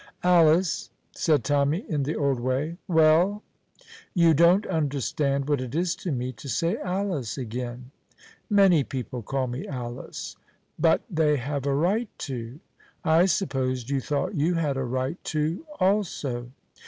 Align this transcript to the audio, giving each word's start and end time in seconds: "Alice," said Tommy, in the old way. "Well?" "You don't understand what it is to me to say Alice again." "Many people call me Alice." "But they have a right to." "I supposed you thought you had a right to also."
"Alice," 0.23 0.89
said 1.11 1.43
Tommy, 1.43 1.85
in 1.87 2.01
the 2.01 2.15
old 2.15 2.39
way. 2.39 2.77
"Well?" 2.87 3.43
"You 4.15 4.33
don't 4.33 4.65
understand 4.65 5.47
what 5.47 5.61
it 5.61 5.75
is 5.75 5.95
to 5.97 6.11
me 6.11 6.31
to 6.31 6.49
say 6.49 6.77
Alice 6.77 7.37
again." 7.37 7.91
"Many 8.49 8.83
people 8.83 9.21
call 9.21 9.45
me 9.45 9.67
Alice." 9.67 10.37
"But 10.79 11.01
they 11.07 11.35
have 11.37 11.67
a 11.67 11.75
right 11.75 12.09
to." 12.17 12.59
"I 13.05 13.27
supposed 13.27 13.91
you 13.91 13.99
thought 14.01 14.33
you 14.33 14.55
had 14.55 14.75
a 14.75 14.83
right 14.83 15.23
to 15.25 15.63
also." 15.79 16.49